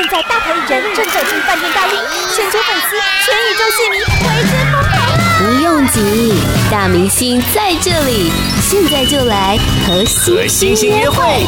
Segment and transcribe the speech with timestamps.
[0.00, 1.98] 现在大牌艺人正走进饭店大厅，
[2.34, 4.96] 全球粉丝、全宇宙戏迷为之疯狂！
[5.36, 6.32] 不用急，
[6.70, 8.30] 大明星在这里，
[8.62, 10.02] 现在就来和
[10.48, 11.44] 星星约会。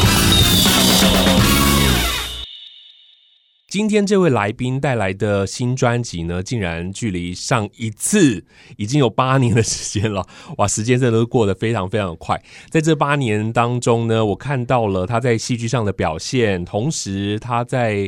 [3.67, 8.45] 今天这位来宾带来的新专辑呢，竟然距离上一次
[8.77, 10.23] 已经有八年的时间了。
[10.59, 12.39] 哇，时间真的都过得非常非常快。
[12.69, 18.07] 在这八年当中呢，我看到了他在戏剧上的表现，同时他在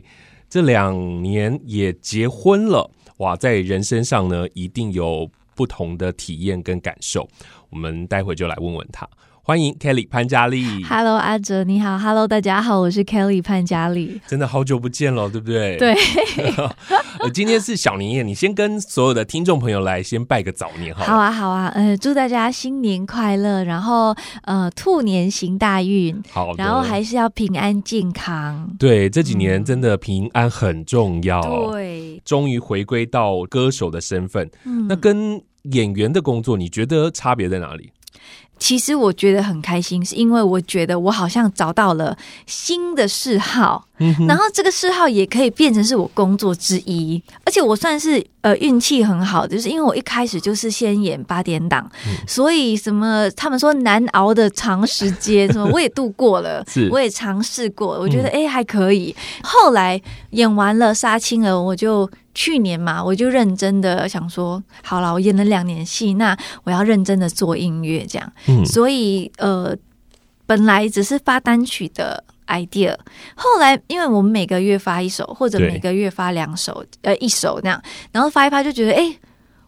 [0.56, 2.89] 这两年也结婚了。
[3.18, 7.28] 哇，在人身上呢，一定有不同的体验跟感受。
[7.70, 9.06] 我们待会就来问问他。
[9.48, 15.78] 欢迎 Kelly 潘嘉丽，Hello 阿哲你好，Hello 大家好，我是 Kelly 潘嘉丽，真的好久不见了，对不对？
[15.78, 15.96] 对，
[17.32, 35.40] 今天是小年夜，你先跟所有的听众朋友来先拜个早年好，好啊，好啊，呃，祝大家新年快乐，然后呃，兔年行大运，好，然后还是要平安健康，对，这几年真的平安很重要，嗯、对，终于回归到歌手的身份，嗯，那跟
[35.72, 37.92] 演员的工作，你觉得差别在哪里？
[38.66, 59.16] 其实我觉得很开心，是因为我觉得我好像找到了新的嗜好，嗯，然后这个嗜好也可以变成是我工作之一，而且我算是呃运气很好，就是因为我一开始就是先演八点档，嗯，所以什么他们说难熬的长时间，什么我也度过了， 我也尝试过，我觉得哎，嗯，还可以。
[59.44, 62.10] 后来演完了杀青了，我就。
[62.36, 68.31] 去年嘛，我就认真的想说，好了，我演了两年戏，那我要认真的做音乐，这样。
[68.47, 69.75] 嗯，所以呃，
[70.45, 72.95] 本来只是发单曲的 idea，
[73.36, 79.17] 后来因为我们每个月发一首，或者每个月发两首，呃，一首那样，然后发一发就觉得，哎。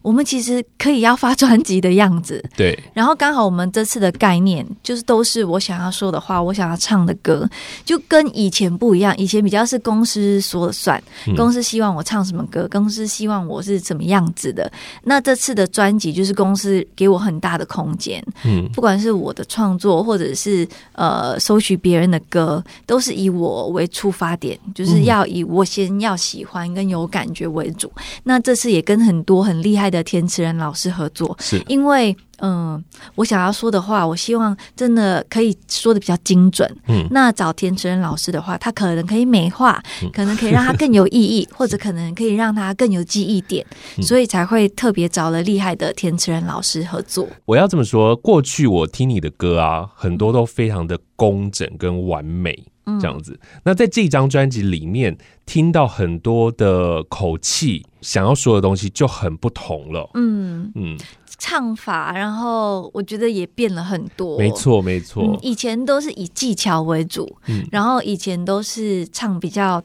[0.08, 2.76] 我们其实可以要发专辑的样子， 对。
[2.94, 7.46] 然后刚好我们这次的概念就是都是我想要说的话，我想要唱的歌，
[7.84, 9.14] 就跟以前不一样。
[9.18, 11.02] 以前比较是公司说了算，
[11.36, 14.72] 公司希望我唱什么歌，公司希望我是怎么样子的。
[15.02, 27.92] 那这次的专辑就是公司给我很大的空间，嗯，不管是我的创作，或者是呃收取别人的歌，都是以我为出发点，就是要以我先要喜欢跟有感觉为主。
[28.24, 29.97] 那这次也跟很多很厉害的。
[30.02, 32.84] 填词人老师合作，是因为嗯、呃，
[33.16, 36.68] 我想要说的话，我希望真的可以说的比较精准。
[36.86, 43.66] 嗯，那找填词人老师的话，他可能可以美化，嗯、可能可以让他更有意义，或者可能可以让他更有记忆点，
[43.96, 47.28] 嗯、所以才会特别找了厉害的填词人老师合作。
[47.44, 52.66] 我要这么说，过去我听你的歌啊，很多都非常的工整跟完美。
[53.00, 55.16] 这样子，那在这张专辑里面
[55.46, 60.10] 听到很多的口气，想要说的东西就很不同了。
[60.14, 60.96] 嗯嗯，
[61.38, 64.38] 唱法，然后我觉得也变了很多。
[64.38, 69.82] 没错没错，嗯，以前都是以技巧为主，嗯，然后以前都是唱比较。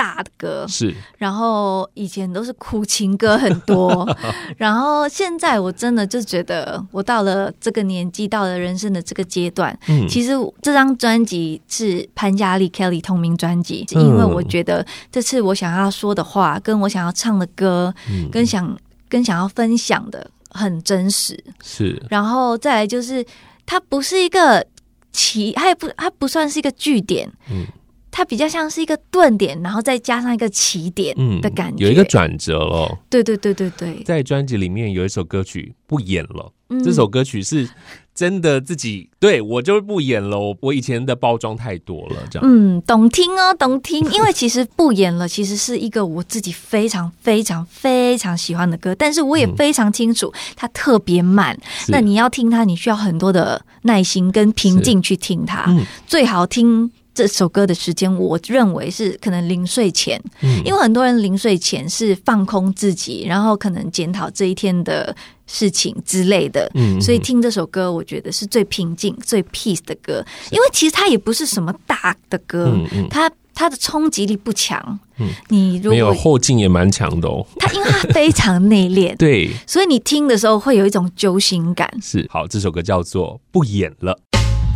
[0.00, 0.64] 大的歌。
[0.66, 4.08] 是，然后以前都是苦情歌很多，
[4.56, 10.30] 然后现在我真的就觉得，我到了这个年纪，到了人生的这个阶段，嗯，其实
[10.62, 18.74] 这张专辑是潘嘉丽 Kelly 同名专辑，嗯，因为我觉得这次我想要说的话，跟我想要唱的歌，嗯，跟想
[19.10, 23.22] 跟想要分享的很真实，是，然后再来就是
[23.66, 24.66] 它不是一个
[25.12, 27.66] 起，它也不它不算是一个据点，嗯。
[28.10, 32.98] 它比较像是一个顿点，然后再加上一个起点的感觉，嗯、有一个转折了。
[33.08, 37.68] 对对对对对，在专辑里面有一首歌曲不演了，嗯、这首歌曲是
[38.14, 40.38] 真的自己对我就不演了。
[40.38, 42.48] 我我以前的包装太多了，这样。
[42.48, 44.04] 嗯，懂听哦，懂听。
[44.10, 51.54] 因为其实不演了，其实是一个我自己非常非常非常喜欢的歌，但是我也非常清楚它特别慢。
[51.54, 56.90] 嗯、那你要听它，你需要很多的耐心跟平静去听它，嗯、最好听。
[57.12, 65.14] 这首歌的时间，我认为是可能临睡前，嗯，因为很多人临睡前是放空自己，然后可能检讨这一天的
[65.46, 81.90] 事情之类的，嗯，所以听这首歌，我觉得是最平静、最 peace 的歌，因为其实它也不是什么大的歌，嗯嗯，它它的冲击力不强，嗯，你如果没有后劲也蛮强的哦，它 因为它非常内敛， 对，所以你听的时候会有一种揪心感。
[82.00, 84.14] 是，好，这首歌叫做《不演了》。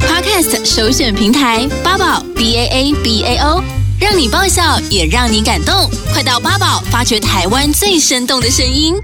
[0.06, 3.62] Podcast 首选平台八宝 B A A B A O，
[4.01, 5.75] 让你爆笑也让你感动，
[6.12, 8.95] 快到八宝发掘台湾最生动的声音。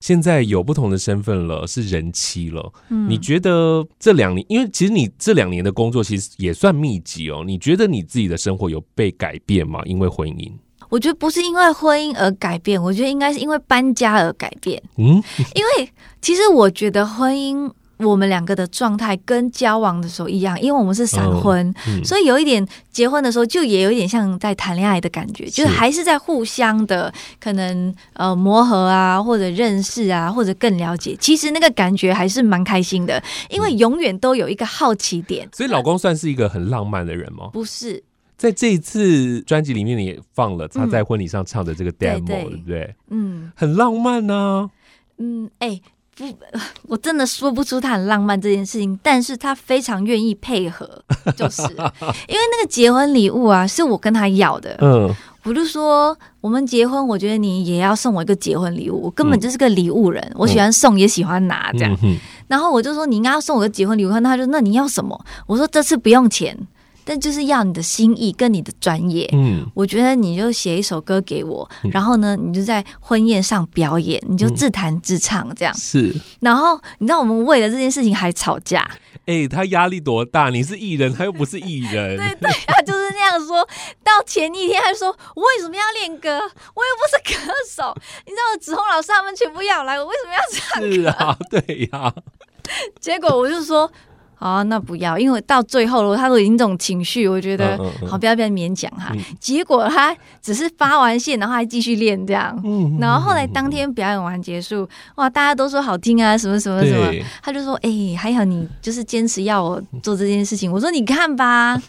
[0.00, 2.72] 现在有不同的身份了，是人妻了。
[2.88, 7.42] 嗯，你觉得这两年，因为其实你这两年的工作其实也算密集哦。
[7.46, 9.80] 你觉得你自己的生活有被改变吗？
[9.84, 10.50] 因为婚姻？
[10.88, 14.82] 我觉得不是因为婚姻而改变，我觉得应该是因为搬家而改变。
[14.96, 15.22] 嗯，
[15.54, 15.90] 因为
[16.20, 17.70] 其实我觉得婚姻。
[17.98, 21.72] 我们两个的状态跟交往的时候一样，因为我们是闪婚，
[22.04, 31.16] 所以有一点结婚的时候就也有一点像在谈恋爱的感觉，是就是还是在互相的可能呃磨合啊，或者认识啊，或者更了解。
[31.20, 35.48] 其实那个感觉还是蛮开心的，因为永远都有一个好奇点。
[35.52, 37.50] 所以老公算是一个很浪漫的人吗？
[37.52, 38.02] 不是，
[38.36, 42.94] 在这一次专辑里面，你也放了他在婚礼上唱的这个 demo，、嗯、对，对，对不对？
[43.10, 44.70] 嗯，很浪漫呢、啊。
[45.18, 45.82] 嗯，哎、欸。
[46.16, 46.24] 不，
[46.88, 50.86] 我真的说不出他很浪漫这件事情，但是他非常愿意配合，
[51.36, 54.76] 就是因为那个结婚礼物啊，是我跟他要的。
[54.80, 55.14] 嗯，
[55.44, 61.96] 我就说我们结婚，我觉得你也要送我一个结婚礼物，我根本就是个礼物人，嗯、我喜欢送也喜欢拿这样。
[62.02, 62.16] 嗯、
[62.46, 65.18] 然后我就说你应该要送我个结婚礼物，那他就说那你要什么？
[65.46, 66.56] 我说这次不用钱。
[67.04, 75.74] 但就是要你的心意跟你的专业，嗯，我觉得你就写一首歌给我，嗯、然后呢，你就在婚宴上表演，你就自弹自唱这样。
[75.74, 78.88] 是，然后你知道我们为了这件事情还吵架。
[79.24, 80.50] 哎、欸，他压力多大？
[80.50, 82.16] 你是艺人，他又不是艺人。
[82.16, 83.66] 对 对，他就是那样说。
[84.02, 86.30] 到前一天还说，我为什么要练歌？
[86.38, 87.94] 我又不是歌手。
[88.26, 90.92] 你知道，子红老师他们全部要来，我为什么要唱歌？
[90.92, 92.14] 是啊，对呀、啊。
[93.00, 93.90] 结果我就说。
[94.42, 99.12] 啊，那不要，因为到最后了，他都已经这种情绪，我觉得、嗯嗯嗯、好，不要不要勉强哈。
[99.12, 102.60] 嗯、结果他只是发完线，然后还继续练这样。
[102.64, 107.12] 嗯、然后后来当天表演完结束，哇，大家都说好听啊，什么什么什么。
[107.40, 111.80] 他就说：“哎、欸，还好你就是坚持要我做这件事情。”我说：“你看吧，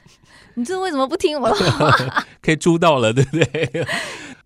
[0.54, 2.26] 你这为什么不听我的话？
[2.40, 3.86] 可以租到了，对不对？”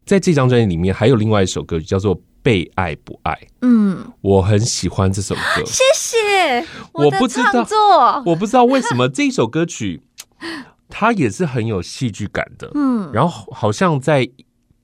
[0.08, 2.20] 在这张专辑里面，还有另外一首歌曲叫做。
[2.44, 3.38] 被爱不爱？
[3.62, 5.42] 嗯，我很喜欢这首歌。
[5.66, 6.66] 谢谢。
[6.94, 10.02] 我不知道，我不知道为什么这首歌曲，
[10.88, 12.72] 它也是很有戏剧感的。
[12.74, 14.30] 嗯，然后好像在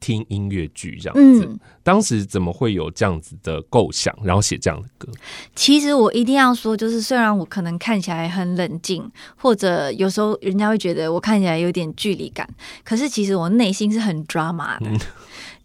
[0.04, 1.46] 听音乐剧这样子。
[1.46, 5.08] 嗯，当时怎么会有这样子的构想，然后写这样的歌？
[5.56, 12.46] 其实我一定要说，就是虽然我可能看起来很冷静，或者有时候人家会觉得我看起来有点距离感，
[12.84, 14.88] 可是其实我内心是很 drama 的。
[14.88, 15.00] 嗯，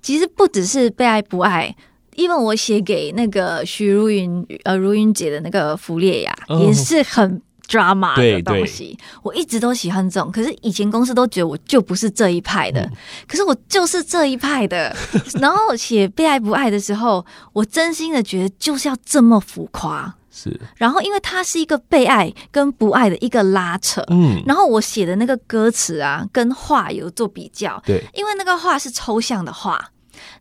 [0.01, 1.75] 其实不只是被爱不爱。
[2.17, 10.33] 因为我写给那个许茹芸呃茹芸姐的那个弗列亚，哦、也是很 drama 的东西，我一直都喜欢这种。
[10.33, 12.93] 可是以前公司都觉得我就不是这一派的，嗯、
[13.29, 14.97] 可是我就是这一派的。
[15.39, 20.15] 然后写被爱不爱的时候，我真心的觉得就是要这么浮夸。
[20.31, 20.59] 是。
[20.77, 24.43] 然后因为它是一个被爱跟不爱的一个拉扯，嗯。
[24.47, 28.03] 然后我写的那个歌词啊，跟画有做比较，对。
[28.15, 29.91] 因为那个画是抽象的画。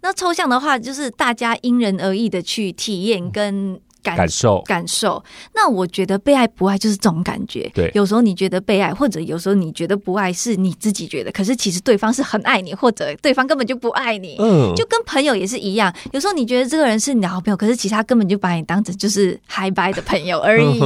[0.02, 5.24] 那抽象的话，就是大家因人而异的去体验跟感，感受感受。
[5.54, 7.70] 那我觉得被爱不爱就是这种感觉。
[7.74, 14.38] 对，有时候你觉得被爱，或者有时候你觉得不爱，是你自己觉得，可是其实对方是很爱你，或者对方根本就不爱你。
[14.40, 15.94] 嗯，就跟朋友也是一样。
[16.12, 20.80] 有时候你觉得这个人是你的好朋友，可是其他根本就把你当成就是嗨掰的朋友而已。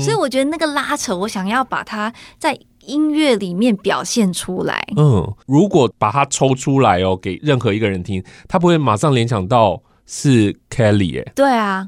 [0.00, 2.58] 所以我觉得那个拉扯，我想要把它在。
[2.86, 11.86] 音乐里面表现出来，嗯，如果把它抽出来哦，给任何一个人听，他不会马上联想到是 Kelly 哎，对啊，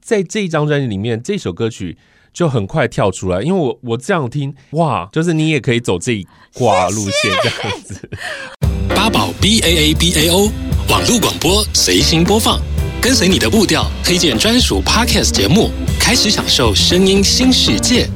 [0.00, 1.96] 在这一张专辑里面，这首歌曲
[2.32, 8.10] 就很快跳出来，因为我我这样听，哇，就是你也可以走这一挂路线这样子。
[8.88, 10.50] 八宝 B A A B A O
[10.88, 12.60] 网络广播随心播放，
[13.00, 18.08] 跟随你的步调，推荐专属 Podcast 节目，开始享受声音新世界。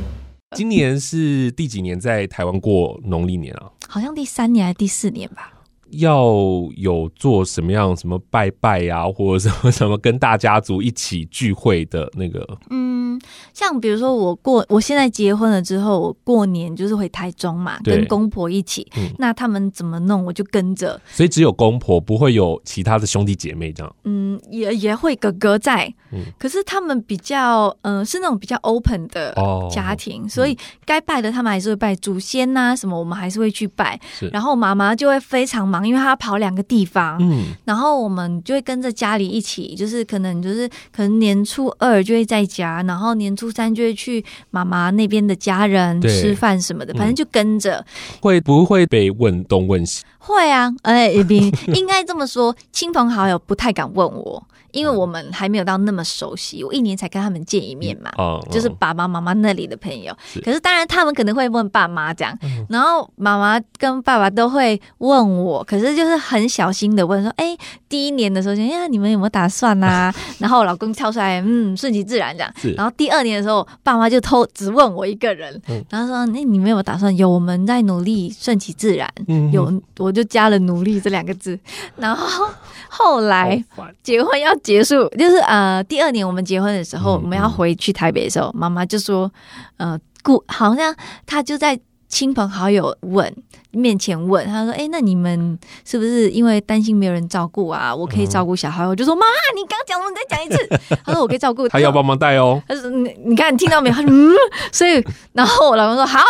[0.57, 3.71] 今年是第几年在台湾过农历年啊？
[3.89, 5.54] 好像第三年还是第四年吧。
[5.99, 6.35] 要
[6.77, 12.47] 有做什么样什么拜拜呀、或者什么什么跟大家族一起聚会的那个？
[12.71, 13.04] 嗯，
[13.53, 18.87] 像比如说我过，我现在结婚了之后，我过年就是回台中嘛，跟公婆一起。
[18.97, 21.01] 嗯、那他们怎么弄，我就跟着。
[21.13, 23.97] 所以只有公婆，不会有其他的兄弟姐妹这样。
[24.03, 25.93] 嗯，也也会哥哥在。
[26.11, 29.33] 嗯，可是他们比较，嗯、呃，是那种比较 open 的
[29.71, 33.99] 家庭，哦、所以该拜的他们还是会拜祖先呐、啊，什么我们还是会去拜。
[34.33, 35.85] 然后妈妈就会非常忙。
[35.85, 47.77] 因为她要跑两个地方，嗯，然后我们就会跟着家里一起，就是可能就是可能年初二就会在家，然后年初三就会去妈妈那边的家人吃饭什么的，反正就跟着。
[47.77, 47.85] 嗯、
[48.23, 50.03] 会不会被问东问西？
[50.19, 51.11] 会啊，哎，
[51.75, 54.43] 应该这么说，亲朋好友不太敢问我。
[54.75, 58.11] 因为我们还没有到那么熟悉，我一年才跟他们见一面嘛，
[58.51, 60.15] 就是爸爸妈妈那里的朋友。
[60.27, 67.57] 是可是当然他们可能会问爸妈这样，嗯、然后妈妈跟爸爸都会问我，可是就是很小心的问说：“哎，
[67.89, 72.53] 第一年的时候，哎呀，你们有没有打算啊？” 然后我老公跳出来，嗯，顺其自然这样。
[72.57, 77.15] 是然后第二年的时候，爸妈就偷只问我一个人，嗯、然后说：“那你们有没有打算？
[77.17, 79.09] 有，我们在努力顺其自然。
[79.29, 81.59] 嗯、有我就加了“努力”这两个字。
[81.97, 82.49] 然后
[82.89, 83.63] 后来
[84.03, 89.31] 结婚要结束，就是呃第二年我们结婚的时候，我们要回去台北的时候，妈妈就说，
[89.77, 90.93] 呃，顾好像
[91.25, 91.79] 她就在。
[92.07, 93.35] 亲朋好友问
[93.73, 97.93] 面前问，他说：“哎、欸，那你们是不是因为担心没有人照顾啊？
[97.93, 98.85] 我可以照顾小孩。
[98.85, 100.11] 嗯”我就说：“妈妈，你刚讲什么？
[100.11, 102.63] 你再讲一次。” 他说：“我可以照顾。”他要帮忙带哦。
[102.69, 104.33] 他说：“你你看，你听到没有？”他说：“嗯。”
[104.71, 106.21] 所以，然后我老公说：“好，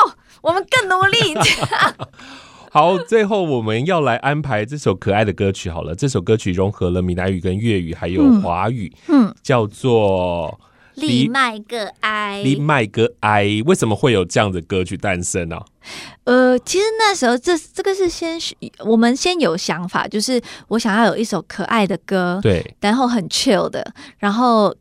[0.40, 1.18] 我们更努力。”
[2.74, 5.70] 好，最后我们要来安排这首可爱的歌曲。
[5.70, 10.58] 好了，这首歌曲融合了闽南语跟粤语还有华语，嗯，嗯叫做。
[10.96, 15.56] 你卖个爱，你卖个爱，为什么会有这样的歌曲诞生呢？
[16.24, 18.36] 呃，其实那时候这这个是先
[18.84, 24.74] 我们先有想法，就是我想要有一首可爱的歌，对，然后很 chill 的，然后。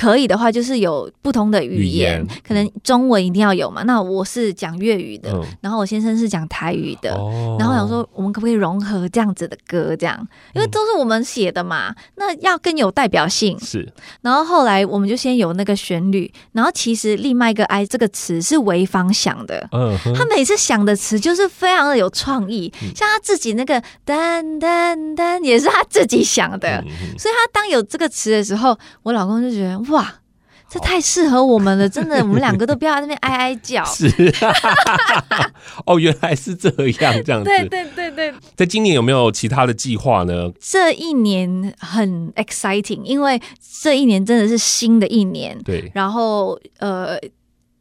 [0.00, 3.82] 可以的话，就是有不同的语言，可能中文一定要有嘛。
[3.82, 7.14] 那我是讲粤语的，嗯、然后我先生是讲台语的。
[7.14, 9.94] 哦、然后想说，我们可不可以融合这样子的歌？
[9.94, 13.60] 这样，因为都是我们写的嘛，嗯、那要更有代表性。
[13.60, 13.86] 是。
[14.22, 19.68] 然后后来我们就先有那个旋律，然后其实“另外一个爱”这个词是潍坊想的。
[19.72, 19.94] 嗯。
[20.14, 26.82] 他每次想的词就是非常的有创意，嗯、像他自己那个“噔噔噔”也是他自己想的。
[26.86, 29.89] 嗯、所以他当有这个词的时候，我老公就觉得。
[29.90, 30.14] 哇，
[30.68, 31.88] 这太适合我们了！
[31.88, 33.84] 真的，我们两个都不要在那边哀哀叫。
[33.90, 34.06] 是，
[35.84, 36.68] 哦，原来是这
[37.00, 37.44] 样，这样子。
[37.44, 38.32] 对对对对。
[38.54, 40.48] 在今年有没有其他的计划呢？
[40.60, 43.40] 这一年很 exciting，因为
[43.80, 45.58] 这一年真的是新的一年。
[45.64, 45.90] 对。
[45.92, 47.18] 然后，呃，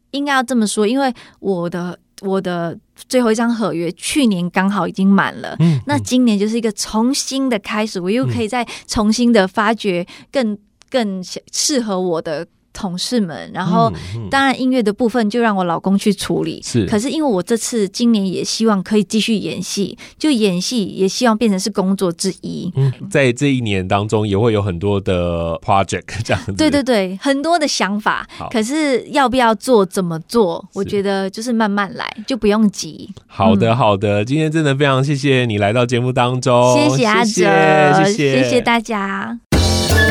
[0.10, 2.76] 应该要这么说，因为我的我的
[3.08, 5.56] 最后一张合约去年刚好已经满了。
[5.60, 5.76] 嗯。
[5.76, 10.58] 嗯，那今年就是一个重新的开始，我又可以再重新的发掘更。
[10.90, 13.92] 更适合我的同事们，然后
[14.30, 16.62] 当然音乐的部分就让我老公去处理。
[16.64, 22.72] 是，可是因为我这次今年也希望可以继续演戏，就演戏也希望变成是工作之一。
[22.76, 26.54] 嗯，在这一年当中也会有很多的 project 这样子。
[26.54, 28.26] 对对对，很多的想法。
[28.50, 30.64] 可是要不要做，怎么做？
[30.74, 33.10] 我觉得就是慢慢来，就不用急。
[33.28, 39.40] 好的，好的，今天真的非常谢谢你来到节目当中，谢谢阿哲，谢谢，谢谢大家。